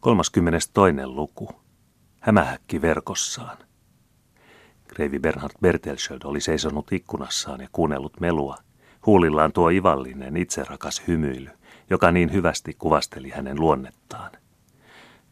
32. 0.00 0.72
luku. 1.04 1.48
Hämähäkki 2.20 2.82
verkossaan. 2.82 3.56
Kreivi 4.88 5.18
Bernhard 5.18 5.52
Bertelsköld 5.60 6.20
oli 6.24 6.40
seisonut 6.40 6.92
ikkunassaan 6.92 7.60
ja 7.60 7.68
kuunnellut 7.72 8.20
melua. 8.20 8.56
Huulillaan 9.06 9.52
tuo 9.52 9.68
ivallinen, 9.68 10.36
itserakas 10.36 11.02
hymyily, 11.08 11.50
joka 11.90 12.12
niin 12.12 12.32
hyvästi 12.32 12.74
kuvasteli 12.78 13.30
hänen 13.30 13.60
luonnettaan. 13.60 14.30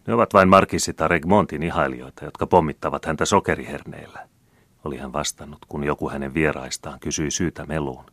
Ne 0.07 0.15
ovat 0.15 0.35
vain 0.35 0.49
Markisita 0.49 1.09
Regmontin 1.09 1.63
ihailijoita, 1.63 2.25
jotka 2.25 2.47
pommittavat 2.47 3.05
häntä 3.05 3.25
sokeriherneillä, 3.25 4.29
oli 4.85 4.97
hän 4.97 5.13
vastannut, 5.13 5.65
kun 5.69 5.85
joku 5.85 6.11
hänen 6.11 6.35
vieraistaan 6.35 7.01
kysyi 7.01 7.31
syytä 7.31 7.67
meluun. 7.67 8.05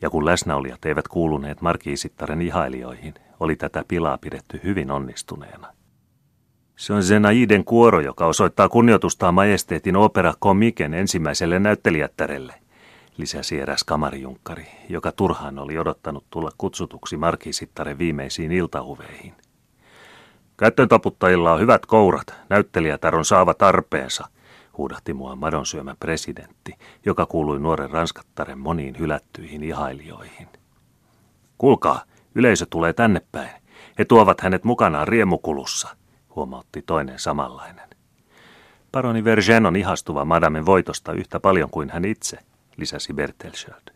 Ja 0.00 0.10
kun 0.10 0.24
läsnäolijat 0.24 0.84
eivät 0.84 1.08
kuuluneet 1.08 1.60
Markiisittaren 1.60 2.42
ihailijoihin, 2.42 3.14
oli 3.40 3.56
tätä 3.56 3.84
pilaa 3.88 4.18
pidetty 4.18 4.60
hyvin 4.64 4.90
onnistuneena. 4.90 5.75
Se 6.76 6.92
on 6.92 7.02
Zenaiden 7.02 7.64
kuoro, 7.64 8.00
joka 8.00 8.26
osoittaa 8.26 8.68
kunnioitustaan 8.68 9.34
majesteetin 9.34 9.96
opera 9.96 10.34
komiken 10.38 10.94
ensimmäiselle 10.94 11.58
näyttelijättärelle, 11.58 12.54
lisäsi 13.16 13.60
eräs 13.60 13.84
kamarijunkkari, 13.84 14.66
joka 14.88 15.12
turhaan 15.12 15.58
oli 15.58 15.78
odottanut 15.78 16.24
tulla 16.30 16.50
kutsutuksi 16.58 17.16
markiisittaren 17.16 17.98
viimeisiin 17.98 18.52
iltahuveihin. 18.52 19.34
Käyttötaputtajilla 20.56 21.52
on 21.52 21.60
hyvät 21.60 21.86
kourat, 21.86 22.34
näyttelijätär 22.48 23.16
on 23.16 23.24
saava 23.24 23.54
tarpeensa, 23.54 24.28
huudahti 24.78 25.14
mua 25.14 25.36
madonsyömä 25.36 25.94
presidentti, 26.00 26.74
joka 27.06 27.26
kuului 27.26 27.60
nuoren 27.60 27.90
ranskattaren 27.90 28.58
moniin 28.58 28.98
hylättyihin 28.98 29.62
ihailijoihin. 29.62 30.48
Kuulkaa, 31.58 32.02
yleisö 32.34 32.66
tulee 32.70 32.92
tänne 32.92 33.22
päin. 33.32 33.50
He 33.98 34.04
tuovat 34.04 34.40
hänet 34.40 34.64
mukanaan 34.64 35.08
riemukulussa– 35.08 35.88
huomautti 36.36 36.82
toinen 36.82 37.18
samanlainen. 37.18 37.88
Paroni 38.92 39.24
Vergen 39.24 39.66
on 39.66 39.76
ihastuva 39.76 40.24
madamen 40.24 40.66
voitosta 40.66 41.12
yhtä 41.12 41.40
paljon 41.40 41.70
kuin 41.70 41.90
hän 41.90 42.04
itse, 42.04 42.38
lisäsi 42.76 43.12
Bertelsköld. 43.12 43.90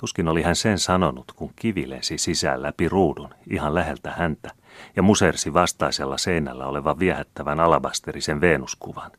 Tuskin 0.00 0.28
oli 0.28 0.42
hän 0.42 0.56
sen 0.56 0.78
sanonut, 0.78 1.32
kun 1.32 1.50
kivi 1.56 1.90
lensi 1.90 2.18
sisään 2.18 2.62
läpi 2.62 2.88
ruudun, 2.88 3.34
ihan 3.50 3.74
läheltä 3.74 4.10
häntä, 4.10 4.50
ja 4.96 5.02
musersi 5.02 5.54
vastaisella 5.54 6.18
seinällä 6.18 6.66
olevan 6.66 6.98
viehättävän 6.98 7.60
alabasterisen 7.60 8.40
Venuskuvan. 8.40 9.10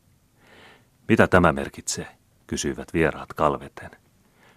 Mitä 1.07 1.27
tämä 1.27 1.53
merkitsee? 1.53 2.07
kysyivät 2.47 2.93
vieraat 2.93 3.33
kalveten. 3.33 3.91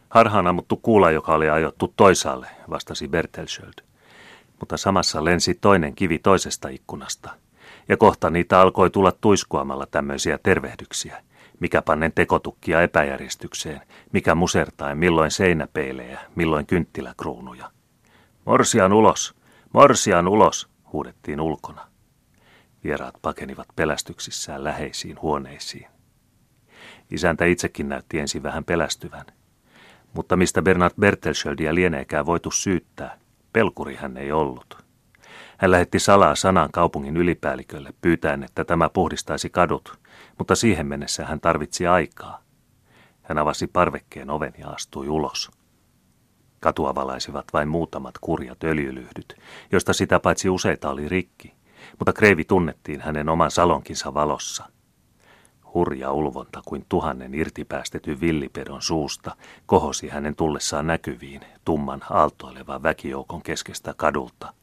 Harhaan 0.09 0.47
ammuttu 0.47 0.77
kuula, 0.77 1.11
joka 1.11 1.35
oli 1.35 1.51
ajottu 1.51 1.93
toisaalle, 1.97 2.47
vastasi 2.71 3.09
Bertelsköld. 3.09 3.85
Mutta 4.61 4.77
samassa 4.77 5.25
lensi 5.25 5.55
toinen 5.55 5.95
kivi 5.95 6.19
toisesta 6.19 6.69
ikkunasta– 6.69 7.31
ja 7.89 7.97
kohta 7.97 8.31
niitä 8.31 8.61
alkoi 8.61 8.91
tulla 8.91 9.13
tuiskuamalla 9.13 9.87
tämmöisiä 9.87 10.39
tervehdyksiä. 10.43 11.23
Mikä 11.61 11.83
pannen 11.83 12.13
tekotukkia 12.15 12.83
epäjärjestykseen, 12.83 13.81
mikä 14.13 14.35
musertain, 14.35 14.99
milloin 14.99 15.31
seinäpeilejä, 15.31 16.21
milloin 16.35 16.67
kynttiläkruunuja. 16.67 17.71
Morsian 18.45 18.93
ulos, 18.93 19.35
morsian 19.73 20.29
ulos, 20.29 20.69
huudettiin 20.93 21.41
ulkona. 21.41 21.89
Vieraat 22.85 23.15
pakenivat 23.23 23.69
pelästyksissään 23.77 24.65
läheisiin 24.65 25.21
huoneisiin. 25.23 25.87
Isäntä 27.11 27.45
itsekin 27.45 27.89
näytti 27.89 28.19
ensin 28.19 28.43
vähän 28.43 28.65
pelästyvän. 28.65 29.27
Mutta 30.13 30.37
mistä 30.37 30.63
Bernard 30.63 30.95
Bertelschöldiä 31.01 31.75
lieneekään 31.75 32.27
voitu 32.27 32.51
syyttää, 32.51 33.19
pelkuri 33.53 33.95
hän 33.95 34.17
ei 34.17 34.33
ollut. 34.33 34.88
Hän 35.59 35.71
lähetti 35.71 35.99
salaa 35.99 36.35
sanan 36.35 36.73
kaupungin 36.73 37.17
ylipäällikölle 37.17 37.95
pyytäen, 38.01 38.43
että 38.43 38.65
tämä 38.65 38.89
puhdistaisi 38.89 39.51
kadut, 39.51 39.99
mutta 40.39 40.55
siihen 40.55 40.87
mennessä 40.87 41.27
hän 41.27 41.41
tarvitsi 41.41 41.87
aikaa. 41.87 42.43
Hän 43.23 43.39
avasi 43.39 43.67
parvekkeen 43.67 44.31
oven 44.31 44.55
ja 44.59 44.69
astui 44.69 45.09
ulos. 45.09 45.51
Katua 46.61 46.95
valaisivat 46.95 47.45
vain 47.53 47.69
muutamat 47.69 48.15
kurjat 48.21 48.65
öljylyhdyt, 48.65 49.35
joista 49.73 49.93
sitä 49.93 50.21
paitsi 50.21 50.49
useita 50.49 50.91
oli 50.91 51.09
rikki, 51.09 51.55
mutta 51.99 52.13
Kreivi 52.13 52.45
tunnettiin 52.45 53.01
hänen 53.01 53.29
oman 53.29 53.51
salonkinsa 53.51 54.15
valossa. 54.15 54.65
Hurja 55.75 56.13
ulvonta 56.13 56.63
kuin 56.65 56.87
tuhannen 56.89 57.35
irtipäästetyn 57.35 58.21
villipedon 58.21 58.83
suusta 58.83 59.37
kohosi 59.67 60.09
hänen 60.09 60.37
tullessaan 60.37 60.87
näkyviin 60.87 61.41
tumman 61.65 62.01
aaltoilevan 62.11 62.83
väkijoukon 62.83 63.43
keskestä 63.43 63.95
kadulta. 63.97 64.55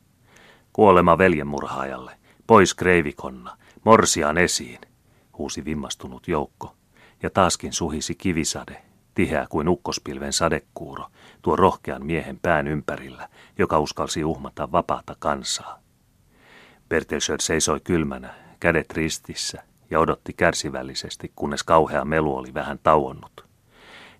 Kuolema 0.75 1.17
veljenmurhaajalle. 1.17 2.17
Pois 2.47 2.73
kreivikonna. 2.73 3.57
Morsiaan 3.83 4.37
esiin, 4.37 4.79
huusi 5.37 5.65
vimmastunut 5.65 6.27
joukko. 6.27 6.75
Ja 7.23 7.29
taaskin 7.29 7.73
suhisi 7.73 8.15
kivisade, 8.15 8.81
tiheä 9.13 9.47
kuin 9.49 9.67
ukkospilven 9.69 10.33
sadekuuro, 10.33 11.05
tuo 11.41 11.55
rohkean 11.55 12.05
miehen 12.05 12.39
pään 12.41 12.67
ympärillä, 12.67 13.29
joka 13.57 13.79
uskalsi 13.79 14.23
uhmata 14.23 14.71
vapaata 14.71 15.15
kansaa. 15.19 15.79
Bertelsöd 16.89 17.39
seisoi 17.39 17.79
kylmänä, 17.79 18.33
kädet 18.59 18.93
ristissä, 18.93 19.63
ja 19.91 19.99
odotti 19.99 20.33
kärsivällisesti, 20.33 21.31
kunnes 21.35 21.63
kauhea 21.63 22.05
melu 22.05 22.37
oli 22.37 22.53
vähän 22.53 22.79
tauonnut. 22.83 23.45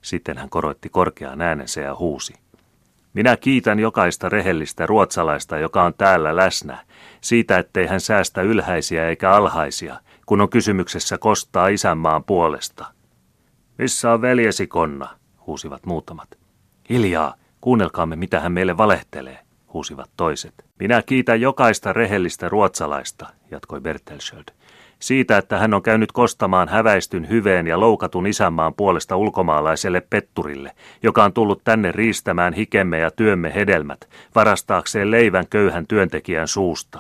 Sitten 0.02 0.38
hän 0.38 0.50
koroitti 0.50 0.90
korkeaan 0.90 1.42
äänensä 1.42 1.82
ja 1.82 1.96
huusi. 1.96 2.34
Minä 3.16 3.38
kiitän 3.38 3.80
jokaista 3.80 4.30
rehellistä 4.30 4.86
ruotsalaista, 4.86 5.58
joka 5.58 5.84
on 5.84 5.94
täällä 5.94 6.36
läsnä, 6.36 6.86
siitä 7.22 7.58
ettei 7.58 7.88
hän 7.88 8.02
säästä 8.02 8.42
ylhäisiä 8.42 9.10
eikä 9.10 9.32
alhaisia, 9.32 10.00
kun 10.26 10.42
on 10.42 10.50
kysymyksessä 10.50 11.18
kostaa 11.18 11.68
isänmaan 11.68 12.24
puolesta. 12.24 12.86
Missä 13.78 14.12
on 14.12 14.22
veljesi 14.22 14.68
konna, 14.68 15.08
huusivat 15.48 15.86
muutamat. 15.86 16.30
Hiljaa, 16.90 17.36
kuunnelkaamme 17.62 18.16
mitä 18.16 18.40
hän 18.40 18.52
meille 18.52 18.78
valehtelee, 18.78 19.40
huusivat 19.74 20.10
toiset. 20.18 20.66
Minä 20.80 21.02
kiitän 21.02 21.42
jokaista 21.42 21.94
rehellistä 21.94 22.50
ruotsalaista, 22.50 23.26
jatkoi 23.52 23.82
Bertelsköld 23.82 24.46
siitä, 25.00 25.38
että 25.38 25.58
hän 25.58 25.74
on 25.74 25.84
käynyt 25.84 26.12
kostamaan 26.12 26.70
häväistyn 26.70 27.30
hyveen 27.30 27.68
ja 27.68 27.80
loukatun 27.80 28.28
isänmaan 28.28 28.74
puolesta 28.74 29.16
ulkomaalaiselle 29.16 30.02
petturille, 30.10 30.72
joka 31.04 31.24
on 31.24 31.34
tullut 31.34 31.62
tänne 31.64 31.92
riistämään 31.92 32.54
hikemme 32.54 33.00
ja 33.00 33.12
työmme 33.12 33.54
hedelmät, 33.56 34.10
varastaakseen 34.36 35.12
leivän 35.12 35.48
köyhän 35.50 35.88
työntekijän 35.88 36.48
suusta. 36.48 37.00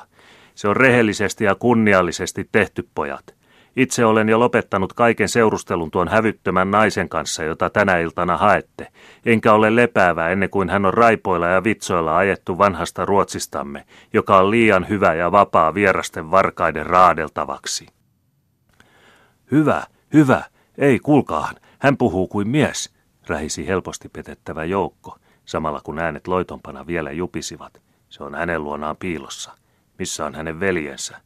Se 0.56 0.68
on 0.68 0.78
rehellisesti 0.78 1.44
ja 1.44 1.56
kunniallisesti 1.56 2.50
tehty, 2.52 2.88
pojat. 2.96 3.36
Itse 3.76 4.06
olen 4.06 4.30
jo 4.30 4.40
lopettanut 4.40 4.94
kaiken 4.94 5.30
seurustelun 5.30 5.92
tuon 5.92 6.08
hävyttömän 6.08 6.72
naisen 6.72 7.10
kanssa, 7.10 7.44
jota 7.44 7.70
tänä 7.70 7.98
iltana 7.98 8.38
haette, 8.38 8.88
enkä 9.26 9.54
ole 9.54 9.76
lepäävä 9.76 10.30
ennen 10.30 10.50
kuin 10.50 10.70
hän 10.70 10.86
on 10.86 10.94
raipoilla 10.94 11.48
ja 11.48 11.64
vitsoilla 11.64 12.18
ajettu 12.18 12.58
vanhasta 12.58 13.06
Ruotsistamme, 13.06 13.86
joka 14.14 14.38
on 14.38 14.52
liian 14.52 14.90
hyvä 14.90 15.14
ja 15.14 15.32
vapaa 15.32 15.74
vierasten 15.74 16.32
varkaiden 16.32 16.86
raadeltavaksi. 16.86 17.88
Hyvä, 19.52 19.84
hyvä, 20.14 20.44
ei 20.78 21.00
kuulkaahan, 21.00 21.56
hän 21.80 21.98
puhuu 21.98 22.28
kuin 22.28 22.48
mies, 22.48 22.94
rähisi 23.28 23.68
helposti 23.68 24.10
petettävä 24.10 24.64
joukko, 24.64 25.18
samalla 25.46 25.82
kun 25.84 26.00
äänet 26.00 26.28
loitompana 26.28 26.88
vielä 26.88 27.12
jupisivat. 27.12 27.82
Se 28.10 28.24
on 28.24 28.36
hänen 28.36 28.64
luonaan 28.64 28.98
piilossa. 28.98 29.52
Missä 30.00 30.26
on 30.26 30.36
hänen 30.36 30.60
veljensä? 30.60 31.22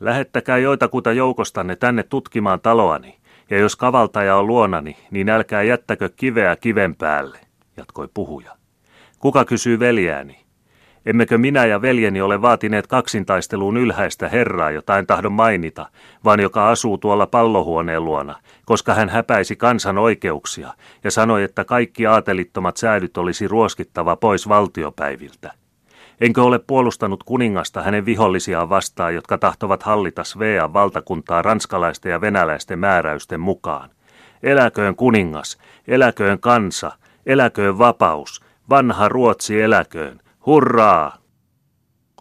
Lähettäkää 0.00 0.58
joitakuta 0.58 1.12
joukostanne 1.12 1.76
tänne 1.76 2.02
tutkimaan 2.02 2.60
taloani, 2.60 3.18
ja 3.50 3.58
jos 3.58 3.76
kavaltaja 3.76 4.36
on 4.36 4.46
luonani, 4.46 4.96
niin 5.10 5.28
älkää 5.28 5.62
jättäkö 5.62 6.10
kiveä 6.16 6.56
kiven 6.56 6.96
päälle, 6.96 7.38
jatkoi 7.76 8.08
puhuja. 8.14 8.56
Kuka 9.18 9.44
kysyy 9.44 9.78
veljääni? 9.78 10.40
Emmekö 11.06 11.38
minä 11.38 11.64
ja 11.64 11.82
veljeni 11.82 12.20
ole 12.20 12.42
vaatineet 12.42 12.86
kaksintaisteluun 12.86 13.76
ylhäistä 13.76 14.28
herraa, 14.28 14.70
jota 14.70 14.98
en 14.98 15.06
tahdo 15.06 15.30
mainita, 15.30 15.86
vaan 16.24 16.40
joka 16.40 16.70
asuu 16.70 16.98
tuolla 16.98 17.26
pallohuoneen 17.26 18.04
luona, 18.04 18.36
koska 18.66 18.94
hän 18.94 19.08
häpäisi 19.08 19.56
kansan 19.56 19.98
oikeuksia 19.98 20.74
ja 21.04 21.10
sanoi, 21.10 21.42
että 21.42 21.64
kaikki 21.64 22.06
aatelittomat 22.06 22.76
säädyt 22.76 23.16
olisi 23.16 23.48
ruoskittava 23.48 24.16
pois 24.16 24.48
valtiopäiviltä. 24.48 25.52
Enkö 26.20 26.42
ole 26.42 26.58
puolustanut 26.58 27.24
kuningasta 27.24 27.82
hänen 27.82 28.04
vihollisiaan 28.04 28.68
vastaan, 28.68 29.14
jotka 29.14 29.38
tahtovat 29.38 29.82
hallita 29.82 30.24
Svean 30.24 30.72
valtakuntaa 30.72 31.42
ranskalaisten 31.42 32.12
ja 32.12 32.20
venäläisten 32.20 32.78
määräysten 32.78 33.40
mukaan? 33.40 33.90
Eläköön 34.42 34.96
kuningas, 34.96 35.58
eläköön 35.88 36.40
kansa, 36.40 36.92
eläköön 37.26 37.78
vapaus, 37.78 38.44
vanha 38.70 39.08
Ruotsi 39.08 39.62
eläköön, 39.62 40.20
hurraa! 40.46 41.16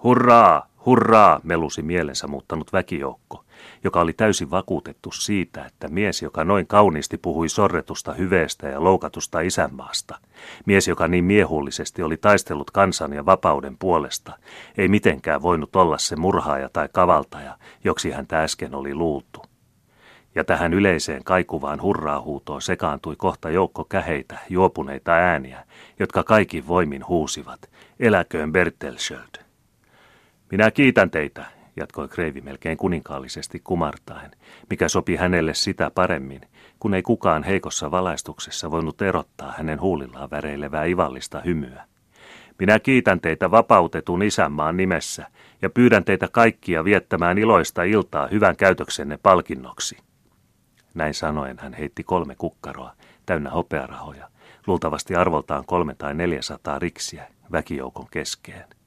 Hurraa, 0.03 0.68
Hurraa, 0.85 1.39
melusi 1.43 1.81
mielensä 1.81 2.27
muuttanut 2.27 2.73
väkijoukko, 2.73 3.43
joka 3.83 4.01
oli 4.01 4.13
täysin 4.13 4.51
vakuutettu 4.51 5.11
siitä, 5.11 5.65
että 5.65 5.87
mies, 5.87 6.21
joka 6.21 6.43
noin 6.43 6.67
kauniisti 6.67 7.17
puhui 7.17 7.49
sorretusta 7.49 8.13
hyveestä 8.13 8.67
ja 8.67 8.83
loukatusta 8.83 9.39
isänmaasta, 9.39 10.19
mies, 10.65 10.87
joka 10.87 11.07
niin 11.07 11.23
miehullisesti 11.23 12.03
oli 12.03 12.17
taistellut 12.17 12.71
kansan 12.71 13.13
ja 13.13 13.25
vapauden 13.25 13.77
puolesta, 13.77 14.37
ei 14.77 14.87
mitenkään 14.87 15.41
voinut 15.41 15.75
olla 15.75 15.97
se 15.97 16.15
murhaaja 16.15 16.69
tai 16.73 16.89
kavaltaja, 16.93 17.57
joksi 17.83 18.11
häntä 18.11 18.43
äsken 18.43 18.75
oli 18.75 18.95
luultu. 18.95 19.41
Ja 20.35 20.43
tähän 20.43 20.73
yleiseen 20.73 21.23
kaikuvaan 21.23 21.81
hurraahuutoon 21.81 22.61
sekaantui 22.61 23.15
kohta 23.15 23.49
joukko 23.49 23.85
käheitä, 23.85 24.37
juopuneita 24.49 25.11
ääniä, 25.11 25.65
jotka 25.99 26.23
kaikin 26.23 26.67
voimin 26.67 27.07
huusivat, 27.07 27.69
eläköön 27.99 28.51
Bertelsköld. 28.51 29.48
Minä 30.51 30.71
kiitän 30.71 31.11
teitä, 31.11 31.45
jatkoi 31.75 32.07
Kreivi 32.07 32.41
melkein 32.41 32.77
kuninkaallisesti 32.77 33.61
kumartaen, 33.63 34.31
mikä 34.69 34.87
sopi 34.87 35.15
hänelle 35.15 35.53
sitä 35.53 35.91
paremmin, 35.95 36.41
kun 36.79 36.93
ei 36.93 37.01
kukaan 37.01 37.43
heikossa 37.43 37.91
valaistuksessa 37.91 38.71
voinut 38.71 39.01
erottaa 39.01 39.53
hänen 39.57 39.81
huulillaan 39.81 40.29
väreilevää 40.29 40.85
ivallista 40.85 41.41
hymyä. 41.45 41.85
Minä 42.59 42.79
kiitän 42.79 43.19
teitä 43.19 43.51
vapautetun 43.51 44.23
isänmaan 44.23 44.77
nimessä 44.77 45.27
ja 45.61 45.69
pyydän 45.69 46.03
teitä 46.03 46.27
kaikkia 46.31 46.83
viettämään 46.83 47.37
iloista 47.37 47.83
iltaa 47.83 48.27
hyvän 48.27 48.55
käytöksenne 48.55 49.19
palkinnoksi. 49.23 49.97
Näin 50.93 51.13
sanoen 51.13 51.59
hän 51.59 51.73
heitti 51.73 52.03
kolme 52.03 52.35
kukkaroa, 52.35 52.93
täynnä 53.25 53.49
hopearahoja, 53.49 54.27
luultavasti 54.67 55.15
arvoltaan 55.15 55.65
kolme 55.65 55.95
tai 55.95 56.13
neljäsataa 56.13 56.79
riksiä, 56.79 57.27
väkijoukon 57.51 58.07
keskeen. 58.11 58.78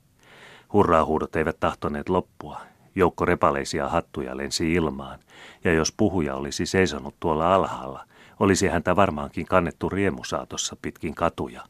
Hurraahuudot 0.72 1.36
eivät 1.36 1.60
tahtoneet 1.60 2.08
loppua. 2.08 2.60
Joukko 2.94 3.24
repaleisia 3.24 3.88
hattuja 3.88 4.36
lensi 4.36 4.72
ilmaan, 4.72 5.18
ja 5.64 5.72
jos 5.72 5.92
puhuja 5.96 6.34
olisi 6.34 6.66
seisonut 6.66 7.14
tuolla 7.20 7.54
alhaalla, 7.54 8.04
olisi 8.40 8.68
häntä 8.68 8.96
varmaankin 8.96 9.46
kannettu 9.46 9.88
riemusaatossa 9.88 10.76
pitkin 10.82 11.14
katuja. 11.14 11.64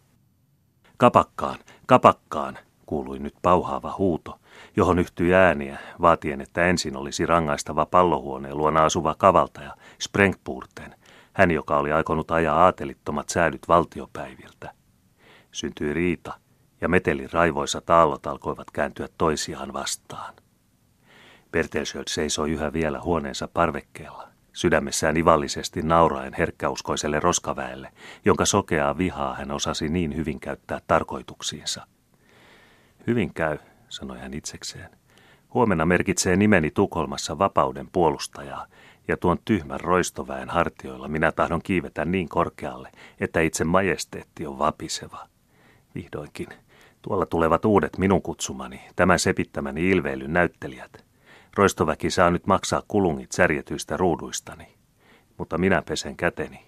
Kapakkaan, 0.97 1.59
kapakkaan, 1.87 2.59
kuului 2.87 3.19
nyt 3.19 3.35
pauhaava 3.43 3.95
huuto, 3.99 4.39
johon 4.77 4.99
yhtyi 4.99 5.35
ääniä, 5.35 5.79
vaatien, 6.01 6.41
että 6.41 6.65
ensin 6.65 6.97
olisi 6.97 7.27
rangaistava 7.27 7.87
pallohuoneen 7.87 8.57
luona 8.59 8.85
asuva 8.85 9.15
kavaltaja, 9.15 9.77
Sprengpurten, 10.01 10.95
hän 11.33 11.51
joka 11.51 11.79
oli 11.79 11.93
aikonut 11.93 12.31
ajaa 12.31 12.65
aatelittomat 12.65 13.29
säädyt 13.29 13.69
valtiopäiviltä. 13.69 14.71
Syntyi 15.53 15.95
riita, 15.95 16.35
ja 16.83 16.89
metelin 16.89 17.33
raivoissa 17.33 17.81
taallot 17.81 18.27
alkoivat 18.27 18.71
kääntyä 18.71 19.09
toisiaan 19.19 19.73
vastaan. 19.73 20.35
Bertelsköld 21.51 22.05
seisoi 22.09 22.51
yhä 22.51 22.73
vielä 22.73 23.01
huoneensa 23.01 23.49
parvekkeella, 23.49 24.29
sydämessään 24.53 25.17
ivallisesti 25.17 25.83
nauraen 25.83 26.35
herkkäuskoiselle 26.39 27.21
roskaväelle, 27.21 27.93
jonka 28.25 28.45
sokeaa 28.45 28.99
vihaa 28.99 29.35
hän 29.35 29.51
osasi 29.51 29.89
niin 29.89 30.17
hyvin 30.17 30.41
käyttää 30.41 30.81
tarkoituksiinsa. 30.87 31.87
Hyvin 33.07 33.35
käy, 33.35 33.59
sanoi 33.89 34.19
hän 34.19 34.35
itsekseen. 34.35 34.91
Huomenna 35.55 35.87
merkitsee 35.87 36.37
nimeni 36.37 36.71
Tukholmassa 36.71 37.39
vapauden 37.39 37.89
puolustajaa, 37.93 38.67
ja 39.09 39.17
tuon 39.17 39.39
tyhmän 39.45 39.81
roistoväen 39.81 40.49
hartioilla 40.49 41.09
minä 41.09 41.33
tahdon 41.33 41.63
kiivetä 41.63 42.05
niin 42.05 42.29
korkealle, 42.29 42.91
että 43.21 43.41
itse 43.41 43.65
majesteetti 43.65 44.47
on 44.47 44.59
vapiseva. 44.59 45.27
Vihdoinkin 45.95 46.49
Tuolla 47.03 47.27
tulevat 47.27 47.65
uudet 47.65 47.99
minun 47.99 48.23
kutsumani, 48.23 48.81
tämän 48.97 49.19
sepittämäni 49.19 49.91
ilveilyn 49.91 50.33
näyttelijät. 50.33 51.05
Roistoväki 51.57 52.11
saa 52.11 52.31
nyt 52.31 52.47
maksaa 52.47 52.83
kulungit 52.89 53.33
särjetyistä 53.33 53.97
ruuduistani. 53.97 54.75
Mutta 55.39 55.59
minä 55.59 55.83
pesen 55.83 56.17
käteni. 56.17 56.67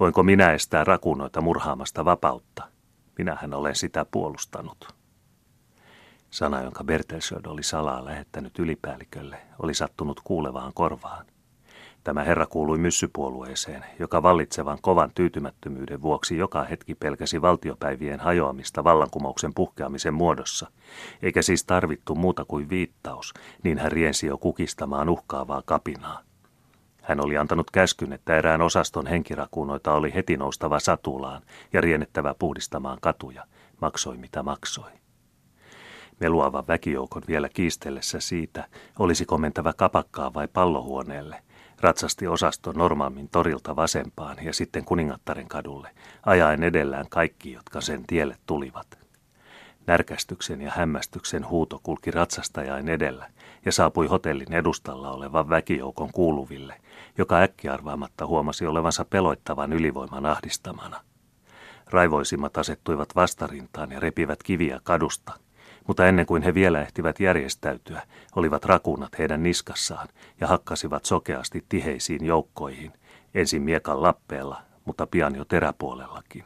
Voinko 0.00 0.22
minä 0.22 0.52
estää 0.52 0.84
rakunoita 0.84 1.40
murhaamasta 1.40 2.04
vapautta? 2.04 2.68
Minähän 3.18 3.54
olen 3.54 3.76
sitä 3.76 4.06
puolustanut. 4.10 4.94
Sana, 6.30 6.62
jonka 6.62 6.84
Bertelsöld 6.84 7.46
oli 7.46 7.62
salaa 7.62 8.04
lähettänyt 8.04 8.58
ylipäällikölle, 8.58 9.36
oli 9.58 9.74
sattunut 9.74 10.20
kuulevaan 10.24 10.72
korvaan. 10.74 11.26
Tämä 12.04 12.24
herra 12.24 12.46
kuului 12.46 12.78
myssypuolueeseen, 12.78 13.84
joka 13.98 14.22
vallitsevan 14.22 14.78
kovan 14.82 15.10
tyytymättömyyden 15.14 16.02
vuoksi 16.02 16.36
joka 16.36 16.64
hetki 16.64 16.94
pelkäsi 16.94 17.42
valtiopäivien 17.42 18.20
hajoamista 18.20 18.84
vallankumouksen 18.84 19.54
puhkeamisen 19.54 20.14
muodossa, 20.14 20.70
eikä 21.22 21.42
siis 21.42 21.64
tarvittu 21.64 22.14
muuta 22.14 22.44
kuin 22.44 22.70
viittaus, 22.70 23.34
niin 23.62 23.78
hän 23.78 23.92
riensi 23.92 24.26
jo 24.26 24.38
kukistamaan 24.38 25.08
uhkaavaa 25.08 25.62
kapinaa. 25.64 26.20
Hän 27.02 27.24
oli 27.24 27.36
antanut 27.36 27.70
käskyn, 27.70 28.12
että 28.12 28.36
erään 28.36 28.62
osaston 28.62 29.06
henkirakunoita 29.06 29.92
oli 29.92 30.14
heti 30.14 30.36
noustava 30.36 30.80
satulaan 30.80 31.42
ja 31.72 31.80
riennettävä 31.80 32.34
puhdistamaan 32.38 32.98
katuja, 33.00 33.44
maksoi 33.80 34.16
mitä 34.16 34.42
maksoi. 34.42 34.90
Meluavan 36.20 36.66
väkijoukon 36.66 37.22
vielä 37.28 37.48
kiistellessä 37.48 38.20
siitä, 38.20 38.68
olisi 38.98 39.24
komentava 39.24 39.72
kapakkaa 39.72 40.34
vai 40.34 40.48
pallohuoneelle– 40.48 41.42
Ratsasti 41.84 42.26
osasto 42.26 42.72
Normanmin 42.72 43.28
torilta 43.28 43.76
vasempaan 43.76 44.36
ja 44.42 44.52
sitten 44.54 44.84
Kuningattaren 44.84 45.48
kadulle, 45.48 45.90
ajaen 46.26 46.62
edellään 46.62 47.08
kaikki, 47.08 47.52
jotka 47.52 47.80
sen 47.80 48.04
tielle 48.06 48.36
tulivat. 48.46 48.98
Närkästyksen 49.86 50.62
ja 50.62 50.72
hämmästyksen 50.76 51.48
huuto 51.48 51.80
kulki 51.82 52.10
ratsastajain 52.10 52.88
edellä 52.88 53.30
ja 53.64 53.72
saapui 53.72 54.06
hotellin 54.06 54.52
edustalla 54.52 55.12
olevan 55.12 55.48
väkijoukon 55.48 56.12
kuuluville, 56.12 56.80
joka 57.18 57.40
äkkiarvaamatta 57.40 58.26
huomasi 58.26 58.66
olevansa 58.66 59.04
peloittavan 59.04 59.72
ylivoiman 59.72 60.26
ahdistamana. 60.26 61.00
Raivoisimmat 61.86 62.58
asettuivat 62.58 63.08
vastarintaan 63.14 63.92
ja 63.92 64.00
repivät 64.00 64.42
kiviä 64.42 64.80
kadusta, 64.84 65.32
mutta 65.86 66.06
ennen 66.06 66.26
kuin 66.26 66.42
he 66.42 66.54
vielä 66.54 66.82
ehtivät 66.82 67.20
järjestäytyä, 67.20 68.02
olivat 68.36 68.64
rakunat 68.64 69.18
heidän 69.18 69.42
niskassaan 69.42 70.08
ja 70.40 70.46
hakkasivat 70.46 71.04
sokeasti 71.04 71.64
tiheisiin 71.68 72.24
joukkoihin, 72.24 72.92
ensin 73.34 73.62
miekan 73.62 74.02
lappeella, 74.02 74.62
mutta 74.84 75.06
pian 75.06 75.36
jo 75.36 75.44
teräpuolellakin. 75.44 76.44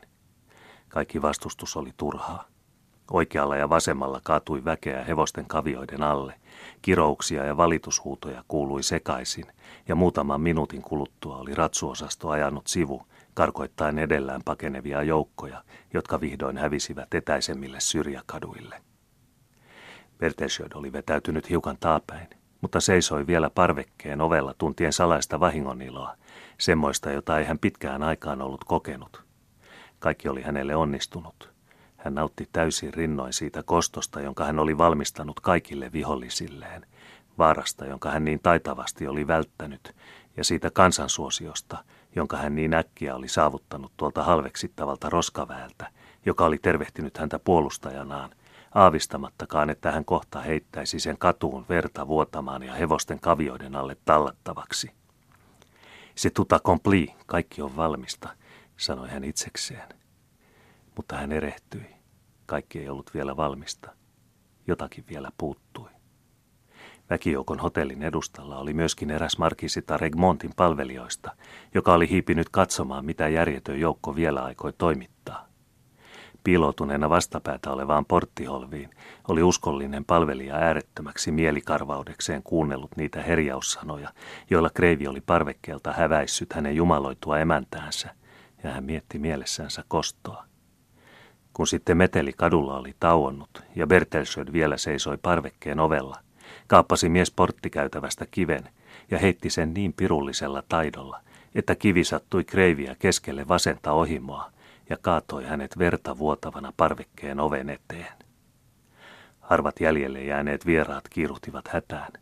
Kaikki 0.88 1.22
vastustus 1.22 1.76
oli 1.76 1.90
turhaa. 1.96 2.44
Oikealla 3.10 3.56
ja 3.56 3.68
vasemmalla 3.68 4.20
kaatui 4.22 4.64
väkeä 4.64 5.04
hevosten 5.04 5.46
kavioiden 5.46 6.02
alle. 6.02 6.34
Kirouksia 6.82 7.44
ja 7.44 7.56
valitushuutoja 7.56 8.44
kuului 8.48 8.82
sekaisin, 8.82 9.46
ja 9.88 9.94
muutaman 9.94 10.40
minuutin 10.40 10.82
kuluttua 10.82 11.36
oli 11.36 11.54
ratsuosasto 11.54 12.28
ajanut 12.28 12.66
sivu, 12.66 13.02
karkoittaen 13.34 13.98
edellään 13.98 14.40
pakenevia 14.44 15.02
joukkoja, 15.02 15.62
jotka 15.94 16.20
vihdoin 16.20 16.56
hävisivät 16.56 17.14
etäisemmille 17.14 17.80
syrjäkaduille. 17.80 18.87
Bertelsjöd 20.18 20.72
oli 20.74 20.92
vetäytynyt 20.92 21.50
hiukan 21.50 21.76
taapäin, 21.80 22.28
mutta 22.60 22.80
seisoi 22.80 23.26
vielä 23.26 23.50
parvekkeen 23.50 24.20
ovella 24.20 24.54
tuntien 24.58 24.92
salaista 24.92 25.40
vahingoniloa, 25.40 26.14
semmoista, 26.58 27.10
jota 27.10 27.38
ei 27.38 27.44
hän 27.44 27.58
pitkään 27.58 28.02
aikaan 28.02 28.42
ollut 28.42 28.64
kokenut. 28.64 29.22
Kaikki 29.98 30.28
oli 30.28 30.42
hänelle 30.42 30.76
onnistunut. 30.76 31.50
Hän 31.96 32.14
nautti 32.14 32.48
täysin 32.52 32.94
rinnoin 32.94 33.32
siitä 33.32 33.62
kostosta, 33.62 34.20
jonka 34.20 34.44
hän 34.44 34.58
oli 34.58 34.78
valmistanut 34.78 35.40
kaikille 35.40 35.92
vihollisilleen, 35.92 36.86
vaarasta, 37.38 37.86
jonka 37.86 38.10
hän 38.10 38.24
niin 38.24 38.40
taitavasti 38.42 39.06
oli 39.06 39.26
välttänyt, 39.26 39.94
ja 40.36 40.44
siitä 40.44 40.70
kansansuosiosta, 40.70 41.84
jonka 42.16 42.36
hän 42.36 42.54
niin 42.54 42.74
äkkiä 42.74 43.14
oli 43.14 43.28
saavuttanut 43.28 43.92
tuolta 43.96 44.22
halveksittavalta 44.22 45.10
roskaväeltä, 45.10 45.86
joka 46.26 46.44
oli 46.44 46.58
tervehtinyt 46.58 47.18
häntä 47.18 47.38
puolustajanaan 47.38 48.30
aavistamattakaan, 48.74 49.70
että 49.70 49.92
hän 49.92 50.04
kohta 50.04 50.40
heittäisi 50.40 51.00
sen 51.00 51.18
katuun 51.18 51.66
verta 51.68 52.06
vuotamaan 52.08 52.62
ja 52.62 52.74
hevosten 52.74 53.20
kavioiden 53.20 53.76
alle 53.76 53.96
tallattavaksi. 54.04 54.90
Se 56.14 56.30
tuta 56.30 56.60
kompli, 56.60 57.14
kaikki 57.26 57.62
on 57.62 57.76
valmista, 57.76 58.28
sanoi 58.76 59.08
hän 59.08 59.24
itsekseen. 59.24 59.88
Mutta 60.96 61.16
hän 61.16 61.32
erehtyi. 61.32 61.86
Kaikki 62.46 62.78
ei 62.78 62.88
ollut 62.88 63.14
vielä 63.14 63.36
valmista. 63.36 63.90
Jotakin 64.66 65.04
vielä 65.08 65.30
puuttui. 65.38 65.90
Väkijoukon 67.10 67.58
hotellin 67.58 68.02
edustalla 68.02 68.58
oli 68.58 68.72
myöskin 68.72 69.10
eräs 69.10 69.38
markisita 69.38 69.96
Regmontin 69.96 70.52
palvelijoista, 70.56 71.30
joka 71.74 71.94
oli 71.94 72.08
hiipinyt 72.08 72.48
katsomaan, 72.48 73.04
mitä 73.04 73.28
järjetön 73.28 73.80
joukko 73.80 74.16
vielä 74.16 74.44
aikoi 74.44 74.72
toimittaa 74.72 75.47
piiloutuneena 76.44 77.10
vastapäätä 77.10 77.70
olevaan 77.70 78.04
porttiholviin, 78.04 78.90
oli 79.28 79.42
uskollinen 79.42 80.04
palvelija 80.04 80.54
äärettömäksi 80.54 81.30
mielikarvaudekseen 81.30 82.42
kuunnellut 82.42 82.96
niitä 82.96 83.22
herjaussanoja, 83.22 84.08
joilla 84.50 84.70
Kreivi 84.70 85.06
oli 85.06 85.20
parvekkeelta 85.20 85.92
häväissyt 85.92 86.52
hänen 86.52 86.76
jumaloitua 86.76 87.38
emäntäänsä, 87.38 88.14
ja 88.64 88.70
hän 88.70 88.84
mietti 88.84 89.18
mielessänsä 89.18 89.84
kostoa. 89.88 90.44
Kun 91.52 91.66
sitten 91.66 91.96
meteli 91.96 92.32
kadulla 92.32 92.78
oli 92.78 92.94
tauonnut 93.00 93.62
ja 93.76 93.86
Bertelsöd 93.86 94.52
vielä 94.52 94.76
seisoi 94.76 95.18
parvekkeen 95.22 95.80
ovella, 95.80 96.16
kaappasi 96.66 97.08
mies 97.08 97.30
porttikäytävästä 97.30 98.26
kiven 98.30 98.68
ja 99.10 99.18
heitti 99.18 99.50
sen 99.50 99.74
niin 99.74 99.92
pirullisella 99.92 100.62
taidolla, 100.68 101.20
että 101.54 101.74
kivi 101.74 102.04
sattui 102.04 102.44
kreiviä 102.44 102.96
keskelle 102.98 103.48
vasenta 103.48 103.92
ohimoa 103.92 104.50
ja 104.90 104.96
kaatoi 105.00 105.44
hänet 105.44 105.78
verta 105.78 106.18
vuotavana 106.18 106.72
parvekkeen 106.76 107.40
oven 107.40 107.70
eteen. 107.70 108.12
Harvat 109.40 109.80
jäljelle 109.80 110.24
jääneet 110.24 110.66
vieraat 110.66 111.08
kiiruhtivat 111.08 111.68
hätään. 111.68 112.12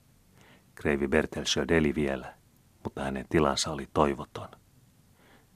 Kreivi 0.75 1.09
Bertelsöd 1.09 1.71
eli 1.71 1.95
vielä, 1.95 2.35
mutta 2.85 3.03
hänen 3.03 3.27
tilansa 3.29 3.71
oli 3.71 3.89
toivoton. 3.95 4.49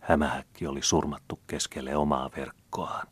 Hämähäkki 0.01 0.67
oli 0.67 0.83
surmattu 0.83 1.41
keskelle 1.47 1.97
omaa 1.97 2.31
verkkoaan. 2.37 3.07